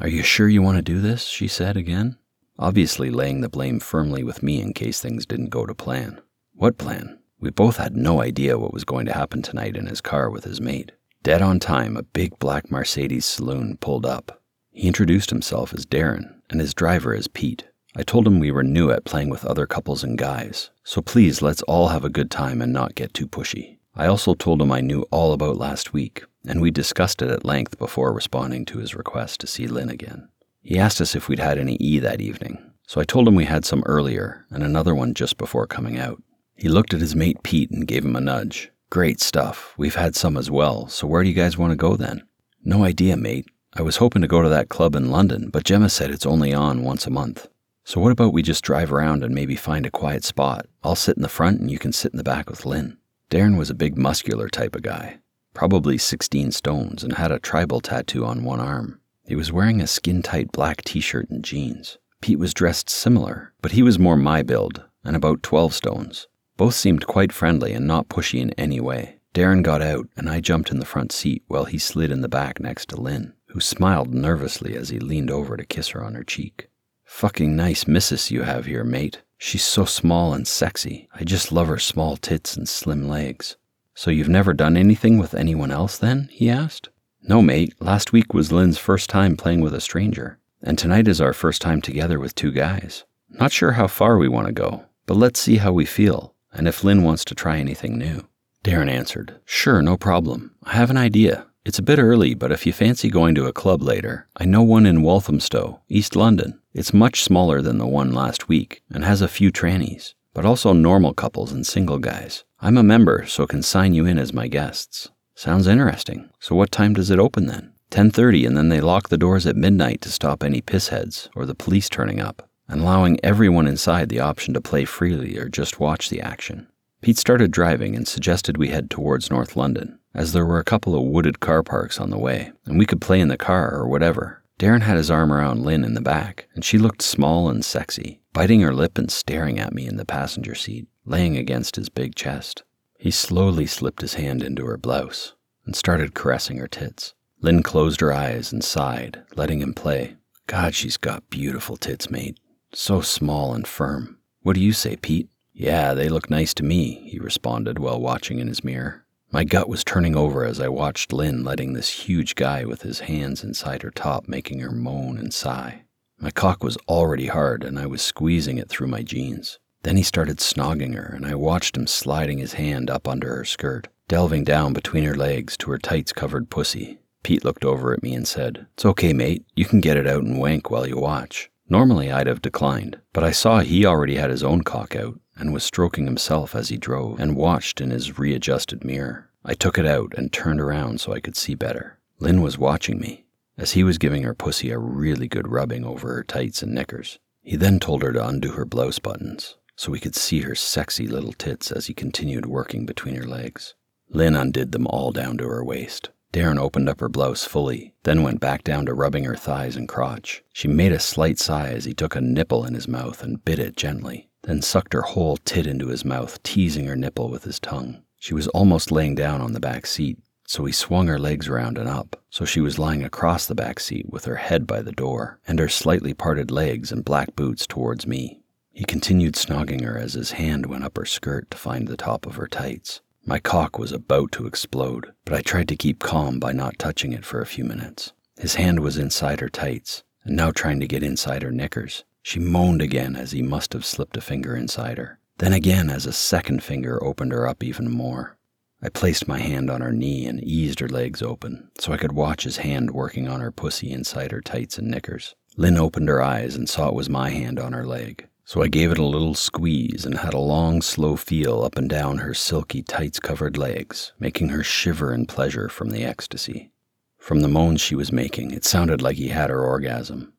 [0.00, 1.24] Are you sure you want to do this?
[1.26, 2.18] she said again,
[2.58, 6.20] obviously laying the blame firmly with me in case things didn't go to plan.
[6.54, 7.18] What plan?
[7.38, 10.44] We both had no idea what was going to happen tonight in his car with
[10.44, 10.92] his mate.
[11.22, 14.42] Dead on time, a big black Mercedes saloon pulled up.
[14.70, 17.64] He introduced himself as Darren and his driver as Pete.
[17.96, 21.40] I told him we were new at playing with other couples and guys, so please
[21.42, 23.78] let's all have a good time and not get too pushy.
[23.96, 27.44] I also told him I knew all about last week, and we discussed it at
[27.44, 30.28] length before responding to his request to see Lynn again.
[30.62, 33.44] He asked us if we'd had any E that evening, so I told him we
[33.44, 36.22] had some earlier and another one just before coming out.
[36.56, 38.70] He looked at his mate Pete and gave him a nudge.
[38.90, 39.74] Great stuff.
[39.76, 42.22] We've had some as well, so where do you guys want to go then?
[42.64, 43.46] No idea, mate.
[43.74, 46.52] I was hoping to go to that club in London, but Gemma said it's only
[46.52, 47.48] on once a month.
[47.84, 50.66] So, what about we just drive around and maybe find a quiet spot?
[50.82, 52.96] I'll sit in the front and you can sit in the back with Lynn.
[53.34, 55.18] Darren was a big muscular type of guy,
[55.54, 59.00] probably 16 stones, and had a tribal tattoo on one arm.
[59.26, 61.98] He was wearing a skin tight black t shirt and jeans.
[62.20, 66.28] Pete was dressed similar, but he was more my build and about 12 stones.
[66.56, 69.18] Both seemed quite friendly and not pushy in any way.
[69.34, 72.28] Darren got out, and I jumped in the front seat while he slid in the
[72.28, 76.14] back next to Lynn, who smiled nervously as he leaned over to kiss her on
[76.14, 76.68] her cheek.
[77.02, 79.22] Fucking nice missus you have here, mate.
[79.38, 81.08] She's so small and sexy.
[81.14, 83.56] I just love her small tits and slim legs.
[83.94, 86.28] So you've never done anything with anyone else then?
[86.32, 86.88] he asked.
[87.22, 87.74] No, mate.
[87.80, 91.62] Last week was Lynn's first time playing with a stranger, and tonight is our first
[91.62, 93.04] time together with two guys.
[93.30, 96.68] Not sure how far we want to go, but let's see how we feel, and
[96.68, 98.26] if Lynn wants to try anything new.
[98.62, 100.54] Darren answered, Sure, no problem.
[100.62, 101.46] I have an idea.
[101.64, 104.62] It's a bit early, but if you fancy going to a club later, I know
[104.62, 106.60] one in Walthamstow, East London.
[106.74, 110.72] It's much smaller than the one last week and has a few trannies, but also
[110.72, 112.42] normal couples and single guys.
[112.60, 115.08] I'm a member, so can sign you in as my guests.
[115.36, 116.30] Sounds interesting.
[116.40, 117.72] So what time does it open then?
[117.92, 121.54] 10:30 and then they lock the doors at midnight to stop any pissheads or the
[121.54, 126.10] police turning up, and allowing everyone inside the option to play freely or just watch
[126.10, 126.66] the action.
[127.02, 130.96] Pete started driving and suggested we head towards North London, as there were a couple
[130.96, 133.86] of wooded car parks on the way, and we could play in the car or
[133.86, 134.42] whatever.
[134.58, 138.20] Darren had his arm around Lynn in the back, and she looked small and sexy,
[138.32, 142.14] biting her lip and staring at me in the passenger seat, laying against his big
[142.14, 142.62] chest.
[142.98, 145.34] He slowly slipped his hand into her blouse
[145.66, 147.14] and started caressing her tits.
[147.40, 150.16] Lynn closed her eyes and sighed, letting him play.
[150.46, 152.38] God, she's got beautiful tits, mate.
[152.72, 154.18] So small and firm.
[154.42, 155.28] What do you say, Pete?
[155.52, 159.03] Yeah, they look nice to me, he responded while watching in his mirror.
[159.34, 163.00] My gut was turning over as I watched Lynn letting this huge guy with his
[163.00, 165.82] hands inside her top making her moan and sigh.
[166.20, 169.58] My cock was already hard and I was squeezing it through my jeans.
[169.82, 173.44] Then he started snogging her and I watched him sliding his hand up under her
[173.44, 177.00] skirt, delving down between her legs to her tights covered pussy.
[177.24, 179.44] Pete looked over at me and said, It's okay, mate.
[179.56, 181.50] You can get it out and wank while you watch.
[181.68, 185.52] Normally I'd have declined, but I saw he already had his own cock out and
[185.52, 189.30] was stroking himself as he drove and watched in his readjusted mirror.
[189.44, 191.98] I took it out and turned around so I could see better.
[192.18, 193.24] Lynn was watching me.
[193.56, 197.18] as he was giving her pussy a really good rubbing over her tights and knickers.
[197.42, 201.06] He then told her to undo her blouse buttons so we could see her sexy
[201.06, 203.74] little tits as he continued working between her legs.
[204.08, 206.10] Lynn undid them all down to her waist.
[206.32, 209.88] Darren opened up her blouse fully, then went back down to rubbing her thighs and
[209.88, 210.42] crotch.
[210.52, 213.58] She made a slight sigh as he took a nipple in his mouth and bit
[213.60, 217.60] it gently, then sucked her whole tit into his mouth, teasing her nipple with his
[217.60, 218.02] tongue.
[218.18, 221.78] She was almost laying down on the back seat, so he swung her legs round
[221.78, 224.92] and up, so she was lying across the back seat with her head by the
[224.92, 228.40] door, and her slightly parted legs and black boots towards me.
[228.72, 232.26] He continued snogging her as his hand went up her skirt to find the top
[232.26, 233.00] of her tights.
[233.24, 237.12] My cock was about to explode, but I tried to keep calm by not touching
[237.12, 238.12] it for a few minutes.
[238.36, 242.04] His hand was inside her tights, and now trying to get inside her knickers.
[242.26, 245.18] She moaned again as he must have slipped a finger inside her.
[245.38, 248.38] Then again as a second finger opened her up even more.
[248.82, 252.12] I placed my hand on her knee and eased her legs open so I could
[252.12, 255.34] watch his hand working on her pussy inside her tights and knickers.
[255.58, 258.26] Lynn opened her eyes and saw it was my hand on her leg.
[258.46, 261.90] So I gave it a little squeeze and had a long, slow feel up and
[261.90, 266.72] down her silky, tights covered legs, making her shiver in pleasure from the ecstasy.
[267.18, 270.33] From the moans she was making, it sounded like he had her orgasm.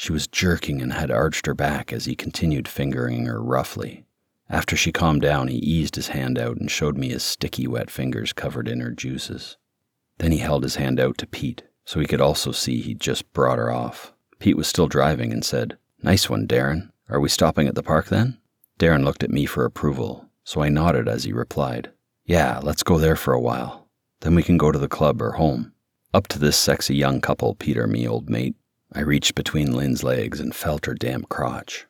[0.00, 4.06] She was jerking and had arched her back as he continued fingering her roughly.
[4.48, 7.90] After she calmed down, he eased his hand out and showed me his sticky, wet
[7.90, 9.58] fingers covered in her juices.
[10.16, 13.30] Then he held his hand out to Pete, so he could also see he'd just
[13.34, 14.14] brought her off.
[14.38, 16.88] Pete was still driving and said, Nice one, Darren.
[17.10, 18.38] Are we stopping at the park then?
[18.78, 21.90] Darren looked at me for approval, so I nodded as he replied,
[22.24, 23.86] Yeah, let's go there for a while.
[24.20, 25.74] Then we can go to the club or home.
[26.14, 28.56] Up to this sexy young couple, Peter, me old mate.
[28.92, 31.86] I reached between Lynn's legs and felt her damp crotch.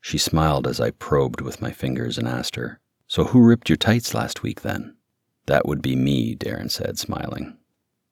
[0.00, 3.76] She smiled as I probed with my fingers and asked her, So who ripped your
[3.76, 4.96] tights last week then?
[5.46, 7.58] That would be me, Darren said, smiling.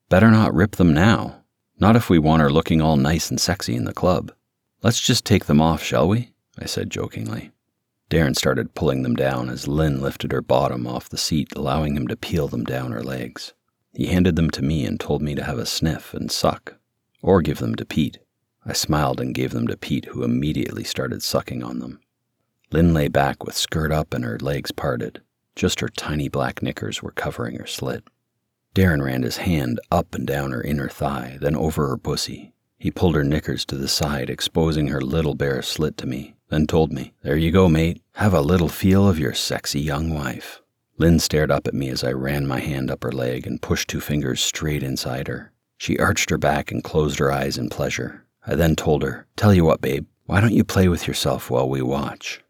[0.09, 1.43] Better not rip them now.
[1.79, 4.33] Not if we want her looking all nice and sexy in the club.
[4.83, 6.33] Let's just take them off, shall we?
[6.59, 7.53] I said jokingly.
[8.11, 12.09] Darren started pulling them down as Lynn lifted her bottom off the seat, allowing him
[12.09, 13.55] to peel them down her legs.
[13.95, 16.77] He handed them to me and told me to have a sniff and suck,
[17.23, 18.19] or give them to Pete.
[18.65, 22.01] I smiled and gave them to Pete, who immediately started sucking on them.
[22.73, 25.23] Lynn lay back with skirt up and her legs parted.
[25.57, 28.05] Just her tiny black knickers were covering her slit.
[28.75, 32.91] Darren ran his hand up and down her inner thigh, then over her pussy, he
[32.91, 36.91] pulled her knickers to the side, exposing her little bare slit to me, then told
[36.91, 38.03] me, There you go, mate.
[38.15, 40.63] Have a little feel of your sexy young wife.
[40.97, 43.89] Lynn stared up at me as I ran my hand up her leg and pushed
[43.89, 45.53] two fingers straight inside her.
[45.81, 48.27] She arched her back and closed her eyes in pleasure.
[48.47, 51.71] I then told her, Tell you what, babe, why don't you play with yourself while
[51.71, 52.43] we watch?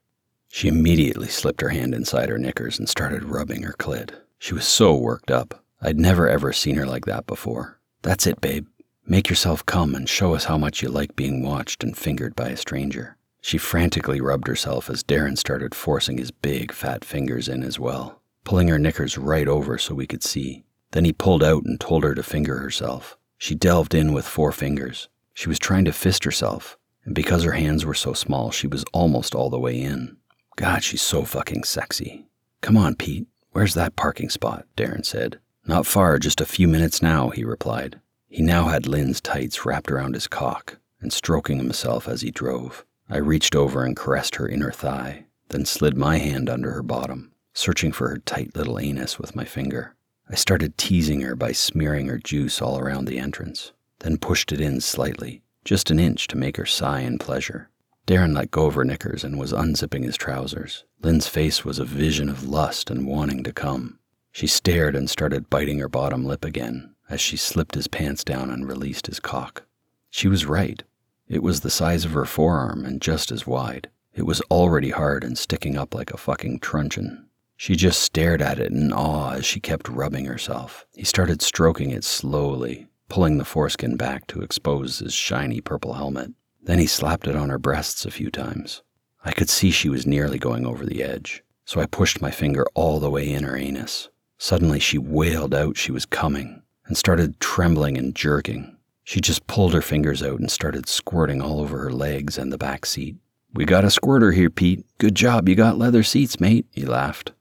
[0.48, 4.10] She immediately slipped her hand inside her knickers and started rubbing her clit.
[4.40, 5.64] She was so worked up.
[5.80, 7.78] I'd never ever seen her like that before.
[8.02, 8.66] That's it, babe.
[9.06, 12.48] Make yourself come and show us how much you like being watched and fingered by
[12.48, 13.16] a stranger.
[13.40, 18.22] She frantically rubbed herself as Darren started forcing his big, fat fingers in as well,
[18.42, 20.64] pulling her knickers right over so we could see.
[20.90, 23.16] Then he pulled out and told her to finger herself.
[23.40, 25.08] She delved in with four fingers.
[25.32, 26.76] She was trying to fist herself,
[27.06, 30.18] and because her hands were so small, she was almost all the way in.
[30.56, 32.26] God, she's so fucking sexy.
[32.60, 33.26] Come on, Pete.
[33.52, 34.66] Where's that parking spot?
[34.76, 35.40] Darren said.
[35.64, 37.98] Not far, just a few minutes now, he replied.
[38.28, 42.84] He now had Lynn's tights wrapped around his cock and stroking himself as he drove.
[43.08, 47.32] I reached over and caressed her inner thigh, then slid my hand under her bottom,
[47.54, 49.96] searching for her tight little anus with my finger.
[50.30, 54.60] I started teasing her by smearing her juice all around the entrance, then pushed it
[54.60, 57.68] in slightly, just an inch to make her sigh in pleasure.
[58.06, 60.84] Darren let go of her knickers and was unzipping his trousers.
[61.02, 63.98] Lynn's face was a vision of lust and wanting to come.
[64.30, 68.50] She stared and started biting her bottom lip again, as she slipped his pants down
[68.50, 69.64] and released his cock.
[70.10, 70.84] She was right.
[71.26, 73.90] It was the size of her forearm and just as wide.
[74.14, 77.26] It was already hard and sticking up like a fucking truncheon.
[77.60, 80.86] She just stared at it in awe as she kept rubbing herself.
[80.94, 86.32] He started stroking it slowly, pulling the foreskin back to expose his shiny purple helmet.
[86.62, 88.82] Then he slapped it on her breasts a few times.
[89.26, 92.64] I could see she was nearly going over the edge, so I pushed my finger
[92.74, 94.08] all the way in her anus.
[94.38, 98.78] Suddenly she wailed out she was coming and started trembling and jerking.
[99.04, 102.56] She just pulled her fingers out and started squirting all over her legs and the
[102.56, 103.16] back seat.
[103.52, 104.86] We got a squirter here, Pete.
[104.96, 107.32] Good job, you got leather seats, mate, he laughed.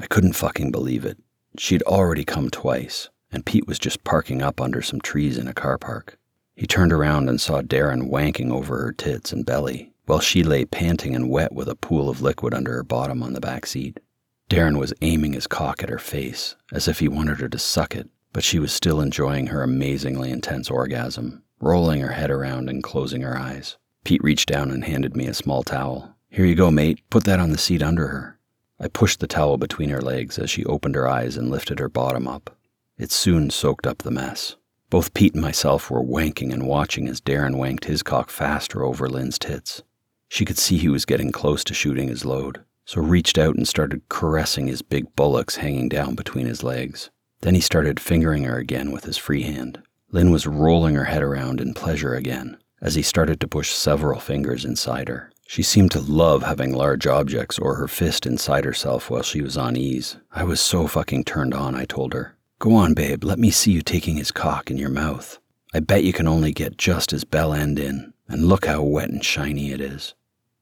[0.00, 1.18] I couldn't fucking believe it.
[1.58, 5.52] She'd already come twice, and Pete was just parking up under some trees in a
[5.52, 6.18] car park.
[6.56, 10.64] He turned around and saw Darren wanking over her tits and belly, while she lay
[10.64, 14.00] panting and wet with a pool of liquid under her bottom on the back seat.
[14.48, 17.94] Darren was aiming his cock at her face, as if he wanted her to suck
[17.94, 22.82] it, but she was still enjoying her amazingly intense orgasm, rolling her head around and
[22.82, 23.76] closing her eyes.
[24.04, 26.16] Pete reached down and handed me a small towel.
[26.30, 27.00] Here you go, mate.
[27.10, 28.39] Put that on the seat under her.
[28.80, 31.88] I pushed the towel between her legs as she opened her eyes and lifted her
[31.90, 32.56] bottom up.
[32.96, 34.56] It soon soaked up the mess.
[34.88, 39.08] Both Pete and myself were wanking and watching as Darren wanked his cock faster over
[39.08, 39.82] Lynn's tits.
[40.28, 43.68] She could see he was getting close to shooting his load, so reached out and
[43.68, 47.10] started caressing his big bullocks hanging down between his legs.
[47.42, 49.82] Then he started fingering her again with his free hand.
[50.10, 54.18] Lynn was rolling her head around in pleasure again as he started to push several
[54.18, 55.29] fingers inside her.
[55.50, 59.56] She seemed to love having large objects or her fist inside herself while she was
[59.56, 60.16] on E's.
[60.30, 62.36] I was so fucking turned on, I told her.
[62.60, 65.40] Go on, babe, let me see you taking his cock in your mouth.
[65.74, 69.10] I bet you can only get just his bell end in, and look how wet
[69.10, 70.14] and shiny it is.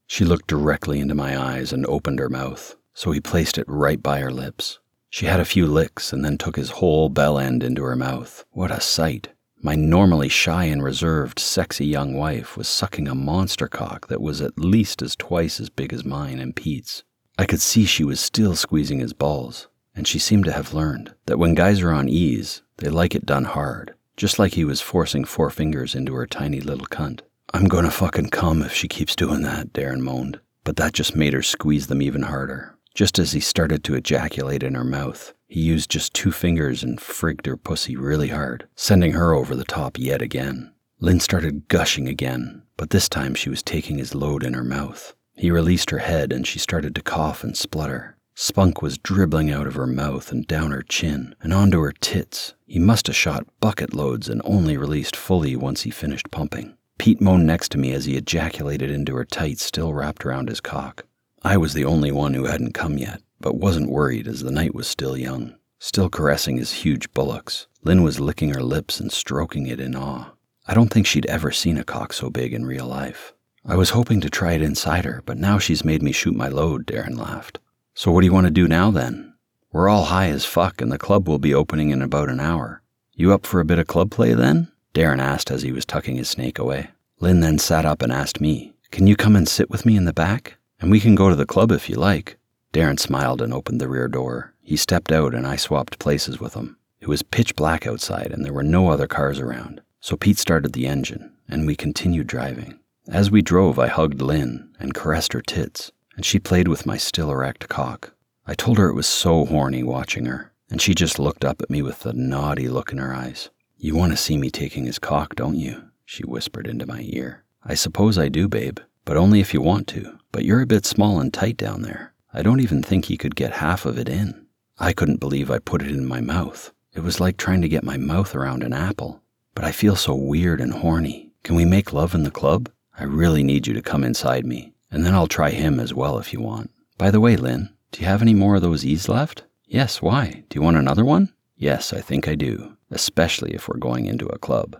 [0.07, 4.01] She looked directly into my eyes and opened her mouth, so he placed it right
[4.01, 4.79] by her lips.
[5.11, 8.43] She had a few licks and then took his whole bell end into her mouth.
[8.53, 9.27] What a sight!
[9.61, 14.39] My normally shy and reserved, sexy young wife was sucking a monster cock that was
[14.39, 17.03] at least as twice as big as mine and Pete's.
[17.37, 21.13] I could see she was still squeezing his balls, and she seemed to have learned
[21.25, 24.79] that when guys are on E's, they like it done hard, just like he was
[24.79, 27.19] forcing four fingers into her tiny little cunt.
[27.53, 31.33] I'm gonna fucking come if she keeps doing that, Darren moaned, but that just made
[31.33, 32.77] her squeeze them even harder.
[32.93, 36.99] Just as he started to ejaculate in her mouth, he used just two fingers and
[36.99, 40.71] frigged her pussy really hard, sending her over the top yet again.
[40.99, 45.15] Lynn started gushing again, but this time she was taking his load in her mouth.
[45.35, 48.15] He released her head and she started to cough and splutter.
[48.35, 52.53] Spunk was dribbling out of her mouth and down her chin and onto her tits.
[52.67, 56.77] He must have shot bucket loads and only released fully once he finished pumping.
[56.99, 60.61] Pete moaned next to me as he ejaculated into her tights still wrapped around his
[60.61, 61.05] cock.
[61.43, 64.75] I was the only one who hadn't come yet, but wasn't worried as the night
[64.75, 65.55] was still young.
[65.79, 70.31] Still caressing his huge bullocks, Lynn was licking her lips and stroking it in awe.
[70.67, 73.33] I don't think she'd ever seen a cock so big in real life.
[73.65, 76.47] I was hoping to try it inside her, but now she's made me shoot my
[76.47, 77.59] load, Darren laughed.
[77.93, 79.33] So what do you want to do now then?
[79.71, 82.81] We're all high as fuck and the club will be opening in about an hour.
[83.13, 84.71] You up for a bit of club play then?
[84.93, 86.89] Darren asked as he was tucking his snake away.
[87.19, 90.05] Lynn then sat up and asked me, Can you come and sit with me in
[90.05, 90.57] the back?
[90.79, 92.38] And we can go to the club if you like.
[92.73, 94.53] Darren smiled and opened the rear door.
[94.61, 96.77] He stepped out and I swapped places with him.
[96.99, 99.81] It was pitch black outside and there were no other cars around.
[100.01, 102.79] So Pete started the engine and we continued driving.
[103.07, 106.95] As we drove, I hugged Lynn and caressed her tits, and she played with my
[106.95, 108.13] still erect cock.
[108.45, 111.71] I told her it was so horny watching her, and she just looked up at
[111.71, 113.49] me with a naughty look in her eyes.
[113.77, 115.89] You want to see me taking his cock, don't you?
[116.05, 117.43] She whispered into my ear.
[117.63, 120.19] I suppose I do, babe, but only if you want to.
[120.31, 122.08] But you're a bit small and tight down there.
[122.31, 124.45] I don't even think he could get half of it in.
[124.77, 126.71] I couldn't believe I put it in my mouth.
[126.93, 129.23] It was like trying to get my mouth around an apple.
[129.55, 131.31] But I feel so weird and horny.
[131.43, 132.69] Can we make love in the club?
[132.97, 136.19] I really need you to come inside me, and then I'll try him as well
[136.19, 136.69] if you want.
[136.97, 139.43] By the way, Lynn, do you have any more of those E's left?
[139.65, 140.43] Yes, why?
[140.49, 141.33] Do you want another one?
[141.55, 144.79] Yes, I think I do, especially if we're going into a club.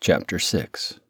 [0.00, 1.00] Chapter 6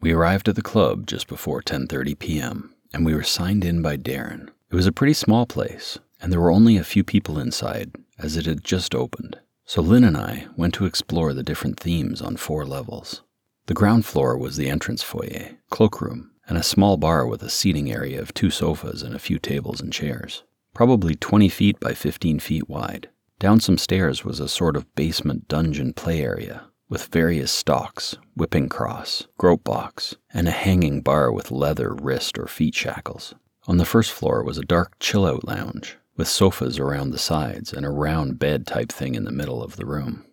[0.00, 3.96] We arrived at the club just before 10:30 p.m and we were signed in by
[3.96, 4.48] Darren.
[4.70, 8.36] It was a pretty small place, and there were only a few people inside, as
[8.36, 9.38] it had just opened.
[9.64, 13.22] So Lynn and I went to explore the different themes on four levels.
[13.66, 17.90] The ground floor was the entrance foyer, cloakroom, and a small bar with a seating
[17.90, 20.42] area of two sofas and a few tables and chairs,
[20.74, 23.08] probably 20 feet by 15 feet wide.
[23.38, 28.68] Down some stairs was a sort of basement dungeon play area with various stocks, whipping
[28.68, 33.34] cross, grope box, and a hanging bar with leather wrist or feet shackles.
[33.66, 37.72] On the first floor was a dark chill out lounge, with sofas around the sides
[37.72, 40.26] and a round bed type thing in the middle of the room.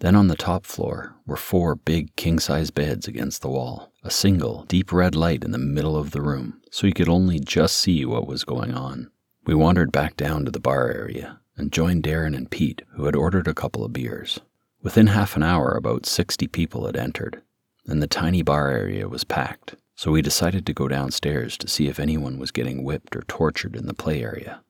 [0.00, 4.10] Then on the top floor were four big king size beds against the wall, a
[4.10, 7.78] single, deep red light in the middle of the room, so you could only just
[7.78, 9.10] see what was going on.
[9.46, 13.16] We wandered back down to the bar area and joined Darren and Pete, who had
[13.16, 14.40] ordered a couple of beers.
[14.82, 17.40] Within half an hour, about 60 people had entered,
[17.86, 21.86] and the tiny bar area was packed, so we decided to go downstairs to see
[21.86, 24.60] if anyone was getting whipped or tortured in the play area.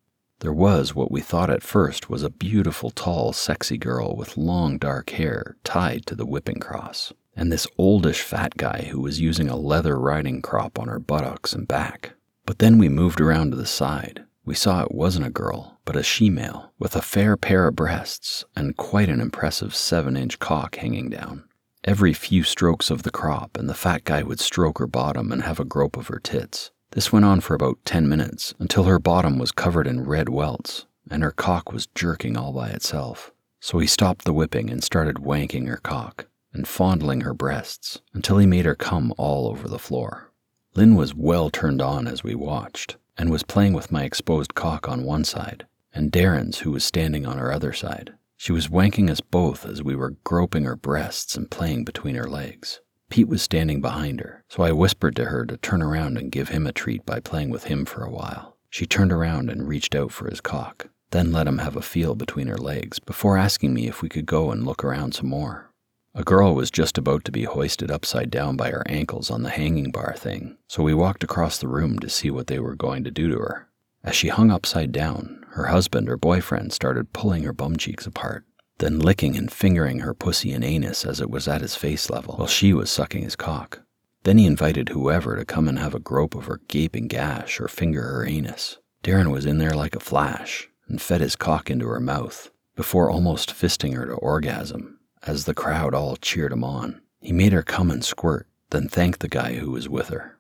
[0.40, 4.76] There was what we thought at first was a beautiful, tall, sexy girl with long
[4.76, 9.48] dark hair tied to the whipping cross, and this oldish fat guy who was using
[9.48, 12.12] a leather riding crop on her buttocks and back.
[12.44, 15.96] But then we moved around to the side, we saw it wasn't a girl, but
[15.96, 20.76] a she-male, with a fair pair of breasts and quite an impressive seven inch cock
[20.76, 21.44] hanging down.
[21.84, 25.42] Every few strokes of the crop, and the fat guy would stroke her bottom and
[25.42, 26.70] have a grope of her tits.
[26.90, 30.86] This went on for about ten minutes, until her bottom was covered in red welts,
[31.10, 33.32] and her cock was jerking all by itself.
[33.60, 38.38] So he stopped the whipping and started wanking her cock and fondling her breasts until
[38.38, 40.30] he made her come all over the floor.
[40.74, 44.88] Lynn was well turned on as we watched and was playing with my exposed cock
[44.88, 45.64] on one side
[45.94, 48.12] and Darren's, who was standing on her other side.
[48.36, 52.28] She was wanking us both as we were groping her breasts and playing between her
[52.28, 52.80] legs.
[53.10, 56.48] Pete was standing behind her, so I whispered to her to turn around and give
[56.48, 58.56] him a treat by playing with him for a while.
[58.70, 62.16] She turned around and reached out for his cock, then let him have a feel
[62.16, 65.70] between her legs before asking me if we could go and look around some more.
[66.14, 69.48] A girl was just about to be hoisted upside down by her ankles on the
[69.48, 73.02] hanging bar thing, so we walked across the room to see what they were going
[73.04, 73.68] to do to her.
[74.04, 78.44] As she hung upside down, her husband or boyfriend started pulling her bum cheeks apart,
[78.76, 82.34] then licking and fingering her pussy and anus as it was at his face level
[82.36, 83.80] while she was sucking his cock.
[84.24, 87.68] Then he invited whoever to come and have a grope of her gaping gash or
[87.68, 88.76] finger her anus.
[89.02, 93.10] Darren was in there like a flash and fed his cock into her mouth before
[93.10, 97.00] almost fisting her to orgasm as the crowd all cheered him on.
[97.20, 100.38] He made her come and squirt, then thanked the guy who was with her.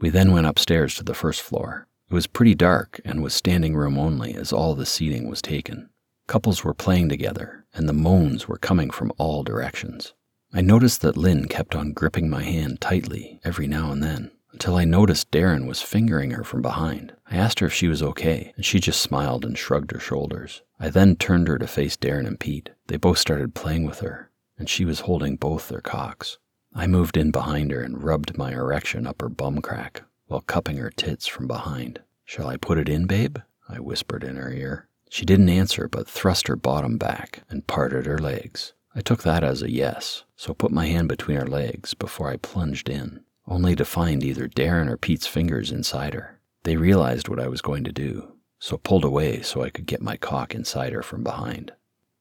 [0.00, 1.86] We then went upstairs to the first floor.
[2.10, 5.88] It was pretty dark and was standing room only as all the seating was taken.
[6.26, 10.14] Couples were playing together, and the moans were coming from all directions.
[10.52, 14.76] I noticed that Lynn kept on gripping my hand tightly every now and then, until
[14.76, 17.14] I noticed Darren was fingering her from behind.
[17.26, 20.62] I asked her if she was okay, and she just smiled and shrugged her shoulders.
[20.78, 22.70] I then turned her to face Darren and Pete.
[22.92, 26.36] They both started playing with her, and she was holding both their cocks.
[26.74, 30.76] I moved in behind her and rubbed my erection up her bum crack while cupping
[30.76, 32.02] her tits from behind.
[32.26, 33.38] Shall I put it in, babe?
[33.66, 34.88] I whispered in her ear.
[35.08, 38.74] She didn't answer, but thrust her bottom back and parted her legs.
[38.94, 42.36] I took that as a yes, so put my hand between her legs before I
[42.36, 46.40] plunged in, only to find either Darren or Pete's fingers inside her.
[46.64, 50.02] They realized what I was going to do, so pulled away so I could get
[50.02, 51.72] my cock inside her from behind.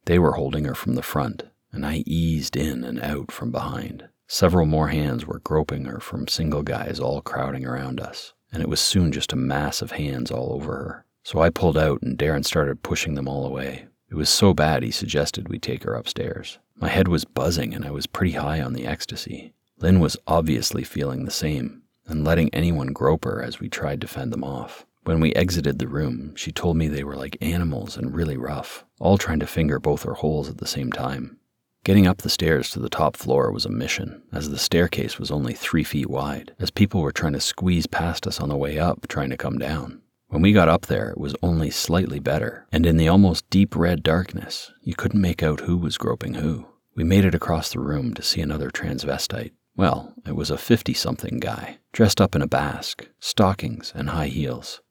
[0.05, 4.09] They were holding her from the front, and I eased in and out from behind.
[4.27, 8.69] Several more hands were groping her from single guys all crowding around us, and it
[8.69, 11.05] was soon just a mass of hands all over her.
[11.23, 13.87] So I pulled out, and Darren started pushing them all away.
[14.09, 16.59] It was so bad he suggested we take her upstairs.
[16.75, 19.53] My head was buzzing, and I was pretty high on the ecstasy.
[19.77, 24.07] Lynn was obviously feeling the same, and letting anyone grope her as we tried to
[24.07, 24.85] fend them off.
[25.03, 28.85] When we exited the room, she told me they were like animals and really rough,
[28.99, 31.39] all trying to finger both her holes at the same time.
[31.83, 35.31] Getting up the stairs to the top floor was a mission, as the staircase was
[35.31, 38.77] only three feet wide, as people were trying to squeeze past us on the way
[38.77, 40.03] up, trying to come down.
[40.27, 43.75] When we got up there, it was only slightly better, and in the almost deep
[43.75, 46.67] red darkness, you couldn't make out who was groping who.
[46.95, 49.51] We made it across the room to see another transvestite.
[49.75, 54.27] Well, it was a 50 something guy, dressed up in a basque, stockings, and high
[54.27, 54.81] heels.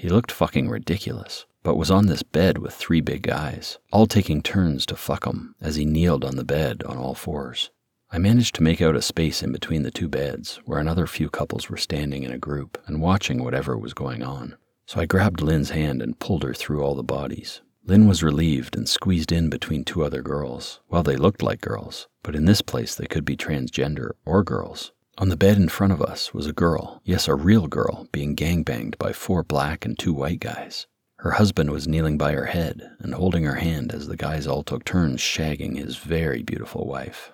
[0.00, 4.40] He looked fucking ridiculous, but was on this bed with three big guys, all taking
[4.40, 7.70] turns to fuck him as he kneeled on the bed on all fours.
[8.10, 11.28] I managed to make out a space in between the two beds where another few
[11.28, 14.56] couples were standing in a group and watching whatever was going on.
[14.86, 17.60] So I grabbed Lynn's hand and pulled her through all the bodies.
[17.84, 20.80] Lynn was relieved and squeezed in between two other girls.
[20.88, 24.92] Well, they looked like girls, but in this place they could be transgender or girls.
[25.20, 28.34] On the bed in front of us was a girl, yes, a real girl, being
[28.34, 30.86] gangbanged by four black and two white guys.
[31.16, 34.62] Her husband was kneeling by her head and holding her hand as the guys all
[34.62, 37.32] took turns shagging his very beautiful wife.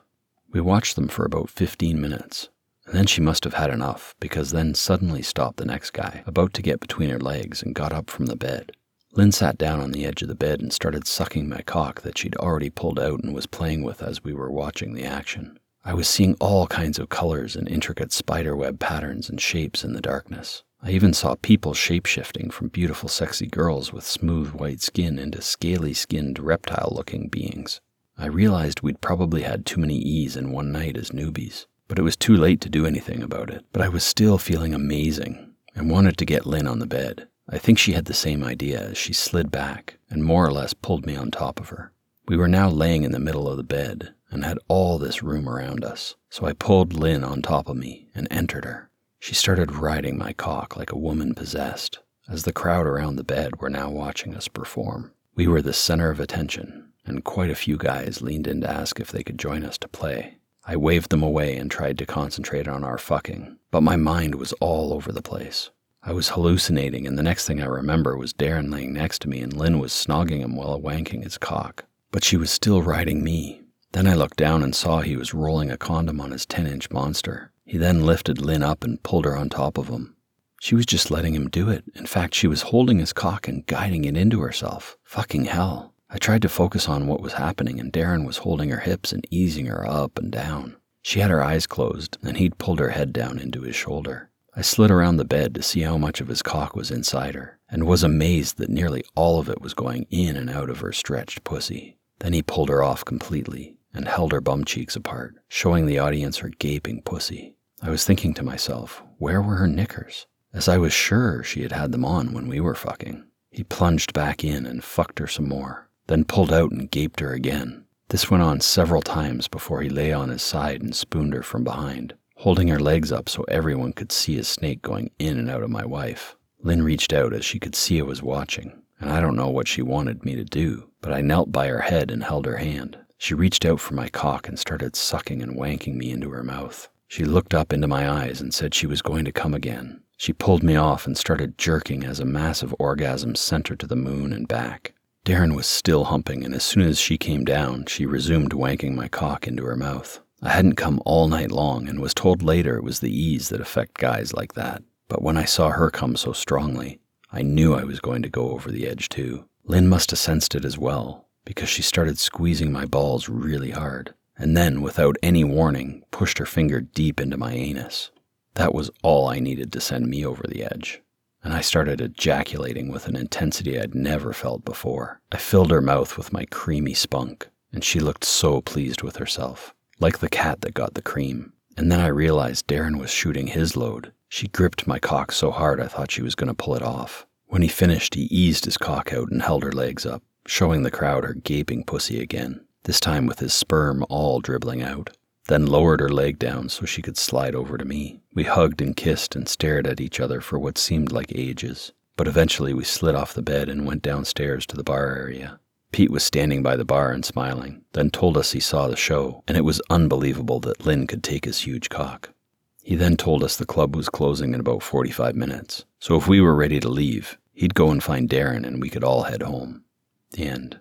[0.53, 2.49] We watched them for about 15 minutes,
[2.87, 6.55] and then she must have had enough because then suddenly stopped the next guy, about
[6.55, 8.73] to get between her legs, and got up from the bed.
[9.13, 12.19] Lynn sat down on the edge of the bed and started sucking my cock that
[12.19, 15.61] she'd already pulled out and was playing with as we were watching the action.
[15.87, 20.01] I was seeing all kinds of colors and intricate spiderweb patterns and shapes in the
[20.01, 20.65] darkness.
[20.83, 25.95] I even saw people shapeshifting from beautiful, sexy girls with smooth white skin into scaly
[25.95, 27.81] skinned, reptile looking beings.
[28.19, 32.03] I realized we'd probably had too many E's in one night as newbies, but it
[32.03, 33.65] was too late to do anything about it.
[33.73, 37.29] But I was still feeling amazing and wanted to get Lynn on the bed.
[37.49, 40.75] I think she had the same idea as she slid back and more or less
[40.75, 41.93] pulled me on top of her.
[42.29, 45.49] We were now laying in the middle of the bed, and had all this room
[45.49, 46.17] around us.
[46.29, 48.91] So I pulled Lynn on top of me and entered her.
[49.21, 53.61] She started riding my cock like a woman possessed, as the crowd around the bed
[53.61, 55.13] were now watching us perform.
[55.37, 58.99] We were the center of attention, and quite a few guys leaned in to ask
[58.99, 60.39] if they could join us to play.
[60.65, 64.53] I waved them away and tried to concentrate on our fucking, but my mind was
[64.55, 65.71] all over the place.
[66.03, 69.41] I was hallucinating, and the next thing I remember was Darren laying next to me
[69.41, 71.85] and Lynn was snogging him while wanking his cock.
[72.17, 73.61] But she was still riding me,
[73.93, 76.91] then I looked down and saw he was rolling a condom on his 10 inch
[76.91, 77.53] monster.
[77.67, 80.17] He then lifted Lynn up and pulled her on top of him.
[80.59, 81.85] She was just letting him do it.
[81.95, 84.97] In fact, she was holding his cock and guiding it into herself.
[85.05, 85.93] Fucking hell.
[86.09, 89.27] I tried to focus on what was happening, and Darren was holding her hips and
[89.31, 90.77] easing her up and down.
[91.03, 94.31] She had her eyes closed, and he'd pulled her head down into his shoulder.
[94.55, 97.59] I slid around the bed to see how much of his cock was inside her,
[97.69, 100.93] and was amazed that nearly all of it was going in and out of her
[100.93, 101.96] stretched pussy.
[102.21, 106.39] Then he pulled her off completely and held her bum cheeks apart, showing the audience
[106.39, 107.57] her gaping pussy.
[107.83, 110.27] I was thinking to myself, where were her knickers?
[110.53, 113.25] As I was sure she had had them on when we were fucking.
[113.51, 117.33] He plunged back in and fucked her some more, then pulled out and gaped her
[117.33, 117.85] again.
[118.09, 121.65] This went on several times before he lay on his side and spooned her from
[121.65, 125.63] behind, holding her legs up so everyone could see his snake going in and out
[125.63, 126.37] of my wife.
[126.63, 129.69] Lynn reached out as she could see I was watching, and I don't know what
[129.69, 132.99] she wanted me to do, but I knelt by her head and held her hand.
[133.19, 136.89] She reached out for my cock and started sucking and wanking me into her mouth.
[137.09, 140.03] She looked up into my eyes and said she was going to come again.
[140.17, 143.97] She pulled me off and started jerking as a massive orgasm sent her to the
[143.97, 144.95] moon and back.
[145.25, 149.09] Darren was still humping, and as soon as she came down, she resumed wanking my
[149.09, 150.21] cock into her mouth.
[150.43, 153.61] I hadn't come all night long and was told later it was the E's that
[153.61, 154.83] affect guys like that.
[155.09, 157.01] But when I saw her come so strongly,
[157.33, 159.49] I knew I was going to go over the edge too.
[159.65, 164.15] Lynn must have sensed it as well, because she started squeezing my balls really hard,
[164.39, 168.11] and then, without any warning, pushed her finger deep into my anus.
[168.55, 171.03] That was all I needed to send me over the edge.
[171.43, 175.21] And I started ejaculating with an intensity I'd never felt before.
[175.31, 179.75] I filled her mouth with my creamy spunk, and she looked so pleased with herself,
[180.01, 181.53] like the cat that got the cream.
[181.77, 184.13] And then I realized Darren was shooting his load.
[184.29, 187.27] She gripped my cock so hard I thought she was going to pull it off.
[187.47, 190.91] When he finished, he eased his cock out and held her legs up, showing the
[190.91, 195.11] crowd her gaping pussy again, this time with his sperm all dribbling out.
[195.49, 198.21] Then lowered her leg down so she could slide over to me.
[198.35, 201.93] We hugged and kissed and stared at each other for what seemed like ages.
[202.17, 205.61] But eventually we slid off the bed and went downstairs to the bar area.
[205.97, 209.43] Pete was standing by the bar and smiling, then told us he saw the show,
[209.49, 212.35] and it was unbelievable that Lynn could take his huge cock.
[212.83, 216.39] He then told us the club was closing in about 45 minutes, so if we
[216.39, 219.85] were ready to leave, he'd go and find Darren and we could all head home.
[220.33, 220.81] The end.